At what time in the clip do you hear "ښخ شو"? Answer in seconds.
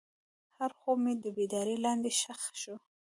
2.19-2.75